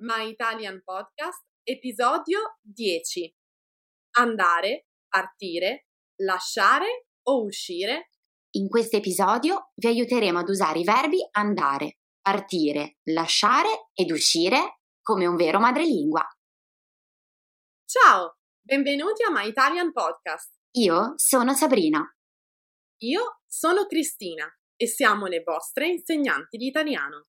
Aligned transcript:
My 0.00 0.28
Italian 0.28 0.82
Podcast, 0.82 1.44
episodio 1.62 2.58
10. 2.60 3.32
Andare, 4.18 4.88
partire, 5.08 5.86
lasciare 6.24 7.06
o 7.28 7.44
uscire? 7.44 8.10
In 8.56 8.66
questo 8.66 8.96
episodio 8.96 9.70
vi 9.76 9.86
aiuteremo 9.86 10.40
ad 10.40 10.48
usare 10.48 10.80
i 10.80 10.84
verbi 10.84 11.24
andare, 11.30 11.98
partire, 12.20 12.96
lasciare 13.04 13.90
ed 13.94 14.10
uscire 14.10 14.80
come 15.00 15.26
un 15.26 15.36
vero 15.36 15.60
madrelingua. 15.60 16.26
Ciao, 17.84 18.38
benvenuti 18.60 19.22
a 19.22 19.30
My 19.30 19.46
Italian 19.46 19.92
Podcast. 19.92 20.52
Io 20.78 21.12
sono 21.14 21.54
Sabrina. 21.54 22.02
Io 23.02 23.40
sono 23.46 23.86
Cristina 23.86 24.52
e 24.74 24.88
siamo 24.88 25.26
le 25.26 25.44
vostre 25.44 25.86
insegnanti 25.86 26.56
di 26.56 26.66
italiano. 26.66 27.28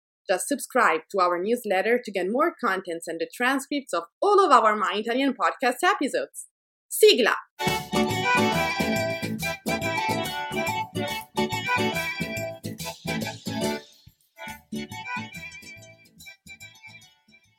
Just 0.29 0.47
subscribe 0.47 1.01
to 1.11 1.19
our 1.19 1.41
newsletter 1.41 1.99
to 2.03 2.11
get 2.11 2.29
more 2.29 2.53
contents 2.63 3.07
and 3.07 3.19
the 3.19 3.29
transcripts 3.33 3.93
of 3.93 4.03
all 4.21 4.39
of 4.39 4.51
our 4.51 4.75
My 4.75 4.93
Italian 4.95 5.33
podcast 5.33 5.83
episodes. 5.83 6.47
Sigla! 6.87 7.35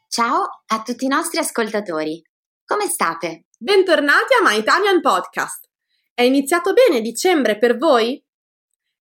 Ciao 0.08 0.46
a 0.66 0.82
tutti 0.82 1.06
i 1.06 1.08
nostri 1.08 1.40
ascoltatori. 1.40 2.22
Come 2.66 2.86
state? 2.86 3.46
Bentornati 3.58 4.34
a 4.38 4.42
My 4.42 4.58
Italian 4.58 5.00
Podcast. 5.00 5.68
È 6.12 6.22
iniziato 6.22 6.74
bene 6.74 7.00
dicembre 7.00 7.56
per 7.56 7.78
voi? 7.78 8.22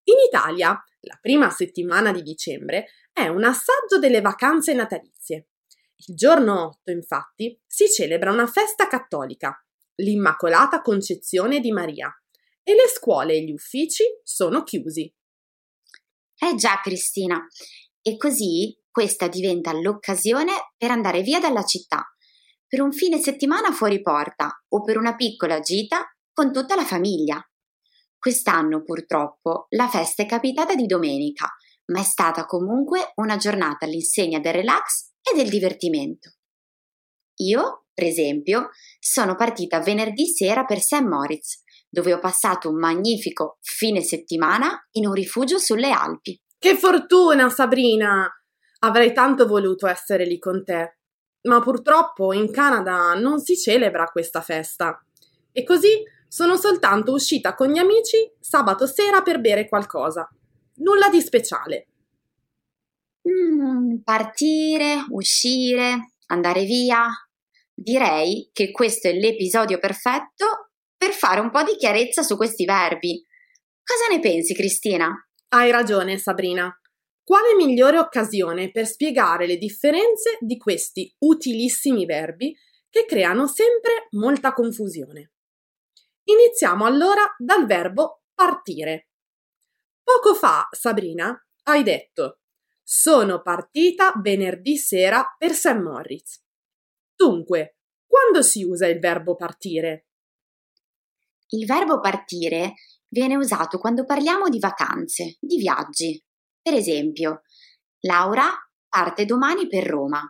In 0.06 0.16
Italia, 0.25 0.81
la 1.02 1.17
prima 1.19 1.49
settimana 1.49 2.11
di 2.11 2.21
dicembre 2.21 2.88
è 3.11 3.27
un 3.27 3.44
assaggio 3.44 3.99
delle 3.99 4.21
vacanze 4.21 4.73
natalizie. 4.73 5.49
Il 6.07 6.16
giorno 6.16 6.66
8, 6.66 6.91
infatti, 6.91 7.59
si 7.66 7.89
celebra 7.89 8.31
una 8.31 8.47
festa 8.47 8.88
cattolica, 8.88 9.63
l'Immacolata 9.95 10.81
Concezione 10.81 11.59
di 11.59 11.72
Maria, 11.72 12.11
e 12.63 12.73
le 12.73 12.88
scuole 12.88 13.33
e 13.33 13.44
gli 13.44 13.52
uffici 13.52 14.03
sono 14.23 14.63
chiusi. 14.63 15.13
Eh 16.38 16.55
già, 16.55 16.79
Cristina. 16.81 17.45
E 18.02 18.17
così 18.17 18.75
questa 18.89 19.27
diventa 19.27 19.73
l'occasione 19.73 20.73
per 20.77 20.91
andare 20.91 21.22
via 21.22 21.39
dalla 21.39 21.63
città, 21.63 22.03
per 22.67 22.81
un 22.81 22.91
fine 22.91 23.19
settimana 23.19 23.72
fuori 23.72 24.02
porta 24.02 24.63
o 24.69 24.81
per 24.81 24.97
una 24.97 25.16
piccola 25.16 25.59
gita 25.59 26.05
con 26.33 26.52
tutta 26.52 26.75
la 26.75 26.85
famiglia. 26.85 27.44
Quest'anno 28.22 28.83
purtroppo 28.83 29.66
la 29.69 29.88
festa 29.88 30.22
è 30.22 30.27
capitata 30.27 30.75
di 30.75 30.86
domenica, 30.86 31.47
ma 31.86 32.02
è 32.02 32.03
stata 32.03 32.45
comunque 32.45 33.13
una 33.16 33.36
giornata 33.36 33.86
all'insegna 33.86 34.38
del 34.38 34.53
relax 34.53 35.13
e 35.23 35.36
del 35.36 35.50
divertimento. 35.50 36.30
Io, 37.38 37.86
per 37.91 38.05
esempio, 38.05 38.69
sono 39.00 39.33
partita 39.33 39.80
venerdì 39.80 40.28
sera 40.28 40.66
per 40.66 40.81
St. 40.81 41.02
Moritz, 41.02 41.63
dove 41.89 42.13
ho 42.13 42.19
passato 42.19 42.69
un 42.69 42.78
magnifico 42.78 43.58
fine 43.61 44.02
settimana 44.03 44.88
in 44.91 45.07
un 45.07 45.13
rifugio 45.13 45.57
sulle 45.57 45.90
Alpi. 45.90 46.40
Che 46.59 46.78
fortuna, 46.78 47.50
Sabrina! 47.50 48.29
Avrei 48.81 49.13
tanto 49.13 49.47
voluto 49.47 49.88
essere 49.88 50.25
lì 50.25 50.38
con 50.38 50.63
te, 50.63 51.00
ma 51.47 51.59
purtroppo 51.59 52.34
in 52.34 52.51
Canada 52.51 53.16
non 53.16 53.40
si 53.40 53.57
celebra 53.57 54.06
questa 54.12 54.41
festa. 54.41 55.03
E 55.51 55.63
così 55.63 56.03
sono 56.31 56.56
soltanto 56.56 57.12
uscita 57.12 57.56
con 57.56 57.68
gli 57.68 57.78
amici 57.78 58.31
sabato 58.40 58.88
sera 58.88 59.22
per 59.22 59.42
bere 59.42 59.68
qualcosa. 59.68 60.30
Nulla 60.75 61.09
di 61.09 61.19
speciale. 61.19 61.88
Mm, 63.28 63.97
partire, 63.97 65.03
uscire, 65.09 66.14
andare 66.28 66.64
via. 66.64 67.06
Direi 67.74 68.50
che 68.53 68.72
questo 68.72 69.09
è 69.09 69.14
l'episodio 69.14 69.78
perfetto 69.78 70.70
per 70.96 71.12
fare 71.12 71.41
un 71.41 71.52
po' 71.52 71.64
di 71.64 71.75
chiarezza 71.75 72.24
su 72.24 72.38
questi 72.38 72.64
verbi. 72.64 73.22
Cosa 73.84 74.16
ne 74.16 74.22
pensi, 74.22 74.53
Cristina? 74.53 75.14
Hai 75.50 75.70
ragione, 75.70 76.18
Sabrina. 76.18 76.74
Quale 77.25 77.56
migliore 77.56 78.00
occasione 78.00 78.72
per 78.72 78.88
spiegare 78.88 79.46
le 79.47 79.58
differenze 79.58 80.38
di 80.40 80.58
questi 80.58 81.14
utilissimi 81.25 82.06
verbi 82.06 82.56
che 82.90 83.03
creano 83.06 83.47
sempre 83.47 84.08
molta 84.12 84.53
confusione? 84.53 85.31
Iniziamo 86.31 86.86
allora 86.86 87.24
dal 87.38 87.66
verbo 87.66 88.24
partire. 88.34 89.09
Poco 90.03 90.34
fa, 90.34 90.68
Sabrina, 90.72 91.38
hai 91.64 91.84
detto 91.84 92.42
sono 92.94 93.42
partita 93.42 94.12
venerdì 94.22 94.75
sera 94.75 95.24
per 95.38 95.53
St. 95.53 95.80
Moritz. 95.80 96.44
Dunque, 97.16 97.78
quando 98.06 98.41
si 98.41 98.64
usa 98.64 98.86
il 98.88 99.00
verbo 99.00 99.36
partire? 99.36 100.08
Il 101.52 101.66
verbo 101.66 102.02
partire 102.02 102.74
viene 103.08 103.38
usato 103.38 103.78
quando 103.78 104.03
parliamo 104.03 104.50
di 104.50 104.59
vacanze, 104.59 105.38
di 105.40 105.58
viaggi. 105.58 106.22
Per 106.62 106.74
esempio, 106.74 107.44
Laura 108.02 108.50
parte 108.90 109.24
domani 109.24 109.68
per 109.68 109.86
Roma. 109.86 110.22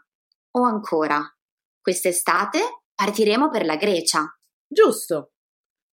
O 0.51 0.63
ancora, 0.63 1.19
quest'estate 1.81 2.84
partiremo 2.94 3.50
per 3.50 3.66
la 3.66 3.75
Grecia. 3.75 4.23
Giusto. 4.67 5.31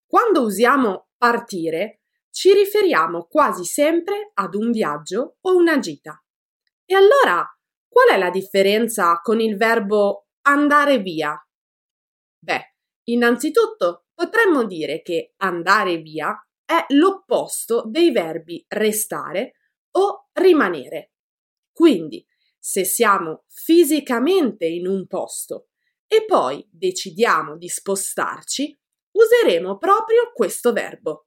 Quando 0.09 0.41
usiamo 0.41 1.11
partire, 1.19 2.01
ci 2.31 2.55
riferiamo 2.55 3.27
quasi 3.27 3.67
sempre 3.67 4.31
ad 4.33 4.55
un 4.55 4.71
viaggio 4.71 5.37
o 5.43 5.55
una 5.55 5.79
gita. 5.81 6.19
E 6.87 6.95
allora, 6.95 7.47
qual 7.87 8.09
è 8.09 8.17
la 8.17 8.31
differenza 8.31 9.21
con 9.21 9.39
il 9.39 9.59
verbo 9.59 10.29
andare 10.47 11.01
via? 11.01 11.39
Beh, 12.39 12.75
innanzitutto 13.11 14.07
potremmo 14.15 14.65
dire 14.65 15.03
che 15.03 15.35
andare 15.37 15.99
via 15.99 16.35
è 16.65 16.87
l'opposto 16.95 17.83
dei 17.87 18.11
verbi 18.11 18.65
restare 18.67 19.57
o 19.97 20.31
rimanere. 20.33 21.13
Quindi, 21.71 22.27
se 22.59 22.85
siamo 22.85 23.45
fisicamente 23.47 24.65
in 24.65 24.87
un 24.87 25.07
posto 25.07 25.69
e 26.07 26.25
poi 26.25 26.67
decidiamo 26.71 27.59
di 27.59 27.69
spostarci, 27.69 28.75
useremo 29.19 29.79
proprio 29.79 30.33
questo 30.33 30.73
verbo. 30.73 31.27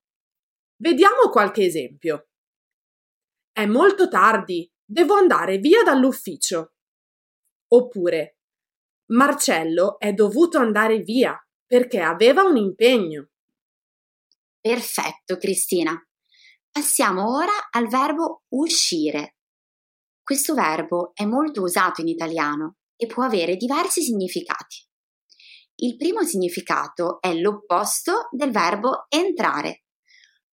Vediamo 0.78 1.29
qualche 1.29 1.66
esempio. 1.66 2.29
È 3.52 3.66
molto 3.66 4.07
tardi, 4.07 4.72
devo 4.84 5.16
andare 5.16 5.57
via 5.57 5.84
dall'ufficio. 5.84 6.74
Oppure, 7.68 8.38
Marcello 9.12 10.00
è 10.00 10.13
dovuto 10.13 10.57
andare 10.57 11.00
via 11.00 11.38
perché 11.66 12.00
aveva 12.00 12.44
un 12.44 12.57
impegno. 12.57 13.29
Perfetto, 14.59 15.38
Cristina. 15.38 15.94
Passiamo 16.69 17.35
ora 17.35 17.69
al 17.72 17.88
verbo 17.88 18.44
uscire. 18.50 19.35
Questo 20.23 20.53
verbo 20.53 21.12
è 21.13 21.25
molto 21.25 21.62
usato 21.62 22.02
in 22.02 22.08
italiano 22.08 22.78
e 22.96 23.08
può 23.08 23.23
avere 23.23 23.58
diversi 23.58 24.02
significati. 24.02 24.88
Il 25.83 25.97
primo 25.97 26.22
significato 26.22 27.19
è 27.22 27.33
l'opposto 27.33 28.28
del 28.29 28.51
verbo 28.51 29.07
entrare. 29.09 29.85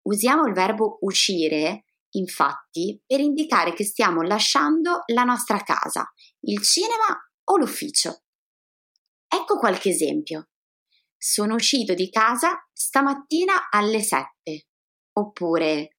Usiamo 0.06 0.46
il 0.46 0.54
verbo 0.54 0.96
uscire, 1.02 1.84
infatti, 2.12 3.02
per 3.04 3.20
indicare 3.20 3.74
che 3.74 3.84
stiamo 3.84 4.22
lasciando 4.22 5.02
la 5.12 5.24
nostra 5.24 5.58
casa, 5.58 6.10
il 6.46 6.62
cinema 6.62 7.14
o 7.44 7.56
l'ufficio. 7.58 8.22
Ecco 9.26 9.58
qualche 9.58 9.90
esempio. 9.90 10.48
Sono 11.14 11.56
uscito 11.56 11.92
di 11.92 12.08
casa 12.08 12.66
stamattina 12.72 13.68
alle 13.68 14.00
7. 14.00 14.68
Oppure 15.18 15.98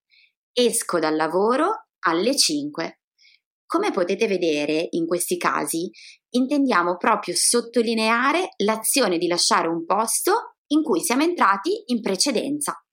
esco 0.51 0.97
dal 0.97 1.15
lavoro 1.15 1.89
alle 1.99 2.35
5. 2.35 2.98
Come 3.69 3.91
potete 3.91 4.25
vedere, 4.25 4.87
in 4.93 5.05
questi 5.05 5.37
casi 5.37 5.91
intendiamo 6.29 6.97
proprio 6.97 7.35
sottolineare 7.35 8.55
l'azione 8.63 9.19
di 9.19 9.27
lasciare 9.27 9.67
un 9.67 9.85
posto 9.85 10.55
in 10.69 10.81
cui 10.81 11.01
siamo 11.01 11.21
entrati 11.21 11.83
in 11.85 12.01
precedenza. 12.01 12.83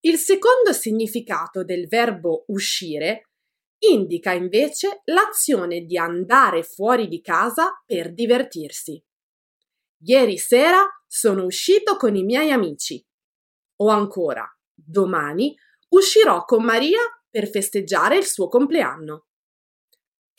Il 0.00 0.16
secondo 0.16 0.72
significato 0.72 1.62
del 1.62 1.86
verbo 1.86 2.42
uscire 2.48 3.28
indica 3.84 4.32
invece 4.32 5.02
l'azione 5.04 5.82
di 5.82 5.96
andare 5.96 6.64
fuori 6.64 7.06
di 7.06 7.20
casa 7.20 7.80
per 7.86 8.12
divertirsi. 8.12 9.00
Ieri 10.06 10.38
sera 10.38 10.84
sono 11.06 11.44
uscito 11.44 11.94
con 11.94 12.16
i 12.16 12.24
miei 12.24 12.50
amici. 12.50 13.00
O 13.76 13.90
ancora, 13.90 14.44
domani 14.74 15.54
uscirò 15.90 16.44
con 16.44 16.64
Maria 16.64 16.98
per 17.30 17.48
festeggiare 17.48 18.16
il 18.16 18.26
suo 18.26 18.48
compleanno. 18.48 19.26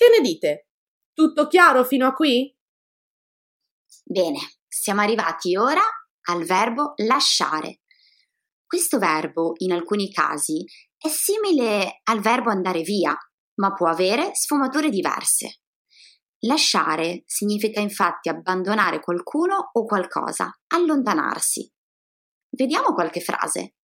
Che 0.02 0.10
ne 0.10 0.28
dite? 0.28 0.70
Tutto 1.14 1.46
chiaro 1.46 1.84
fino 1.84 2.08
a 2.08 2.14
qui? 2.14 2.52
Bene, 4.04 4.40
siamo 4.68 5.02
arrivati 5.02 5.56
ora 5.56 5.84
al 6.30 6.44
verbo 6.44 6.94
lasciare. 7.06 7.82
Questo 8.66 8.98
verbo, 8.98 9.54
in 9.58 9.72
alcuni 9.72 10.12
casi, 10.12 10.66
è 10.98 11.08
simile 11.08 12.00
al 12.06 12.20
verbo 12.20 12.50
andare 12.50 12.82
via, 12.82 13.16
ma 13.60 13.74
può 13.74 13.90
avere 13.90 14.34
sfumature 14.34 14.90
diverse. 14.90 15.62
Lasciare 16.48 17.22
significa 17.28 17.80
infatti 17.80 18.28
abbandonare 18.28 19.02
qualcuno 19.02 19.70
o 19.72 19.86
qualcosa, 19.86 20.52
allontanarsi. 20.70 21.72
Vediamo 22.50 22.96
qualche 22.96 23.22
frase. 23.22 23.76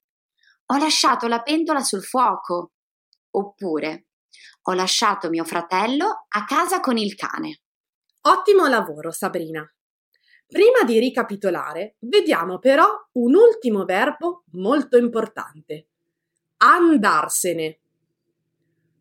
Ho 0.66 0.78
lasciato 0.78 1.28
la 1.28 1.44
pentola 1.44 1.82
sul 1.82 2.04
fuoco. 2.04 2.72
Oppure 3.36 4.08
ho 4.64 4.74
lasciato 4.74 5.30
mio 5.30 5.44
fratello 5.44 6.26
a 6.28 6.46
casa 6.46 6.80
con 6.80 6.98
il 6.98 7.16
cane. 7.16 7.62
Ottimo 8.22 8.68
lavoro, 8.68 9.12
Sabrina. 9.12 9.66
Prima 10.46 10.84
di 10.86 11.00
ricapitolare, 11.00 11.96
vediamo 12.00 12.60
però 12.60 12.88
un 13.14 13.36
ultimo 13.36 13.86
verbo 13.86 14.44
molto 14.52 14.98
importante. 14.98 15.88
Andarsene. 16.58 17.80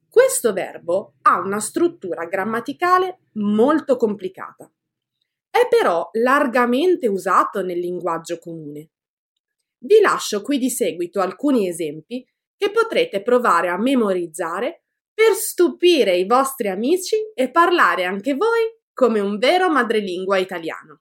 Questo 0.08 0.52
verbo 0.52 1.14
ha 1.23 1.38
una 1.38 1.61
struttura 1.61 2.25
grammaticale 2.25 3.20
molto 3.32 3.96
complicata. 3.96 4.70
È 5.50 5.69
però 5.69 6.08
largamente 6.12 7.06
usato 7.06 7.62
nel 7.62 7.79
linguaggio 7.79 8.38
comune. 8.38 8.90
Vi 9.79 10.00
lascio 10.00 10.43
qui 10.43 10.58
di 10.58 10.70
seguito 10.70 11.20
alcuni 11.20 11.69
esempi 11.69 12.26
che 12.56 12.70
potrete 12.70 13.22
provare 13.22 13.69
a 13.69 13.79
memorizzare 13.79 14.86
per 15.17 15.33
stupire 15.33 16.15
i 16.15 16.27
vostri 16.27 16.69
amici 16.69 17.17
e 17.35 17.51
parlare 17.51 18.05
anche 18.05 18.35
voi 18.35 18.71
come 18.93 19.21
un 19.21 19.39
vero 19.39 19.71
madrelingua 19.71 20.37
italiano. 20.37 21.01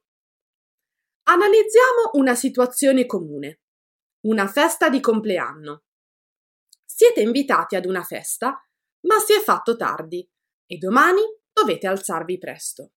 Analizziamo 1.24 2.12
una 2.14 2.34
situazione 2.34 3.06
comune. 3.06 3.60
Una 4.22 4.48
festa 4.48 4.88
di 4.88 5.02
compleanno. 5.02 5.84
Siete 6.86 7.20
invitati 7.20 7.76
ad 7.76 7.86
una 7.86 8.04
festa 8.04 8.58
ma 9.02 9.20
si 9.20 9.34
è 9.34 9.42
fatto 9.42 9.76
tardi 9.76 10.26
e 10.66 10.78
domani 10.78 11.22
dovete 11.52 11.86
alzarvi 11.86 12.38
presto. 12.38 12.94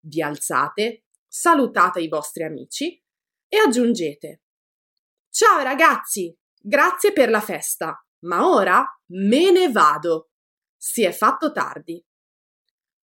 Vi 0.00 0.20
alzate, 0.20 1.06
salutate 1.26 2.02
i 2.02 2.08
vostri 2.08 2.44
amici 2.44 3.02
e 3.48 3.56
aggiungete 3.56 4.42
Ciao 5.36 5.62
ragazzi, 5.62 6.32
grazie 6.56 7.12
per 7.12 7.28
la 7.28 7.40
festa, 7.40 8.00
ma 8.20 8.46
ora 8.46 8.84
me 9.06 9.50
ne 9.50 9.68
vado. 9.72 10.33
Si 10.86 11.02
è 11.02 11.12
fatto 11.12 11.50
tardi. 11.50 12.04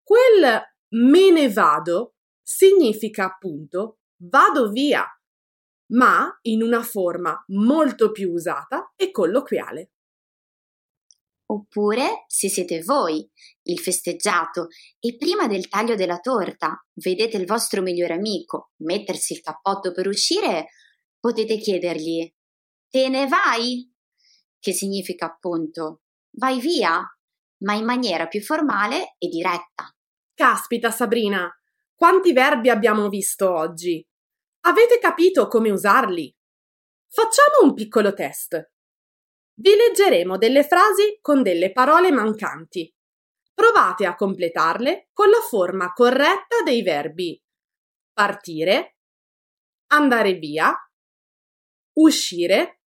Quel 0.03 0.61
me 0.95 1.31
ne 1.31 1.49
vado 1.49 2.15
significa 2.43 3.23
appunto 3.23 3.99
vado 4.17 4.69
via, 4.69 5.05
ma 5.93 6.37
in 6.41 6.61
una 6.61 6.83
forma 6.83 7.41
molto 7.47 8.11
più 8.11 8.31
usata 8.31 8.91
e 8.97 9.11
colloquiale. 9.11 9.91
Oppure, 11.45 12.25
se 12.27 12.49
siete 12.49 12.83
voi, 12.83 13.25
il 13.63 13.79
festeggiato, 13.79 14.67
e 14.99 15.15
prima 15.15 15.47
del 15.47 15.69
taglio 15.69 15.95
della 15.95 16.19
torta 16.19 16.85
vedete 16.95 17.37
il 17.37 17.45
vostro 17.45 17.81
migliore 17.81 18.15
amico 18.15 18.71
mettersi 18.79 19.31
il 19.31 19.39
cappotto 19.39 19.93
per 19.93 20.05
uscire, 20.05 20.67
potete 21.17 21.57
chiedergli 21.57 22.29
Te 22.89 23.07
ne 23.07 23.25
vai? 23.27 23.89
Che 24.59 24.73
significa 24.73 25.27
appunto 25.27 26.01
vai 26.31 26.59
via, 26.59 27.01
ma 27.59 27.73
in 27.73 27.85
maniera 27.85 28.27
più 28.27 28.41
formale 28.41 29.15
e 29.17 29.27
diretta. 29.27 29.93
Caspita, 30.33 30.91
Sabrina, 30.91 31.49
quanti 31.93 32.33
verbi 32.33 32.69
abbiamo 32.69 33.09
visto 33.09 33.53
oggi? 33.53 34.05
Avete 34.61 34.99
capito 34.99 35.47
come 35.47 35.69
usarli? 35.69 36.35
Facciamo 37.07 37.63
un 37.63 37.73
piccolo 37.73 38.13
test. 38.13 38.71
Vi 39.53 39.75
leggeremo 39.75 40.37
delle 40.37 40.63
frasi 40.63 41.19
con 41.21 41.43
delle 41.43 41.71
parole 41.71 42.11
mancanti. 42.11 42.93
Provate 43.53 44.05
a 44.05 44.15
completarle 44.15 45.09
con 45.11 45.29
la 45.29 45.41
forma 45.41 45.91
corretta 45.91 46.61
dei 46.63 46.81
verbi 46.81 47.41
partire, 48.19 48.97
andare 49.93 50.33
via, 50.33 50.75
uscire, 51.93 52.81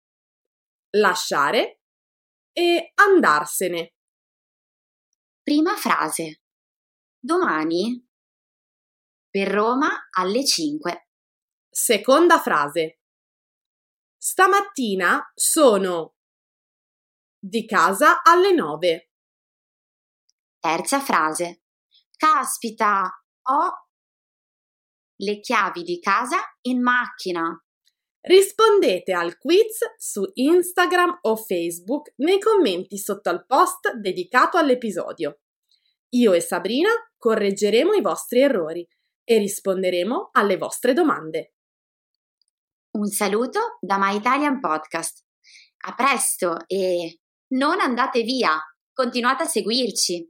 lasciare 0.97 1.79
e 2.51 2.91
andarsene. 2.95 3.94
Prima 5.43 5.75
frase. 5.75 6.43
Domani 7.19 8.07
per 9.27 9.47
Roma 9.47 10.07
alle 10.11 10.45
5. 10.45 11.09
Seconda 11.67 12.39
frase. 12.39 12.99
Stamattina 14.17 15.31
sono 15.33 16.13
di 17.39 17.65
casa 17.65 18.21
alle 18.21 18.51
nove. 18.53 19.13
Terza 20.59 20.99
frase. 20.99 21.63
Caspita, 22.15 23.09
ho 23.49 23.88
le 25.15 25.39
chiavi 25.39 25.81
di 25.81 25.99
casa 25.99 26.38
in 26.67 26.83
macchina. 26.83 27.49
Rispondete 28.23 29.13
al 29.13 29.38
quiz 29.39 29.79
su 29.97 30.23
Instagram 30.35 31.19
o 31.21 31.35
Facebook 31.35 32.13
nei 32.18 32.39
commenti 32.39 33.00
sotto 33.00 33.29
al 33.29 33.45
post 33.47 33.95
dedicato 33.95 34.57
all'episodio. 34.57 35.39
Io 36.09 36.33
e 36.33 36.39
Sabrina 36.39 36.89
correggeremo 37.18 37.94
i 37.94 38.01
vostri 38.01 38.41
errori 38.41 38.88
e 39.23 39.38
risponderemo 39.39 40.29
alle 40.33 40.57
vostre 40.57 40.94
domande. 40.94 41.56
Un 42.91 43.07
saluto 43.07 43.77
da 43.79 43.97
My 43.97 44.15
Italian 44.18 44.59
Podcast. 44.59 45.24
A 45.88 45.95
presto 45.95 46.57
e 46.67 47.21
non 47.53 47.79
andate 47.79 48.21
via, 48.21 48.59
continuate 48.94 49.44
a 49.44 49.47
seguirci. 49.47 50.29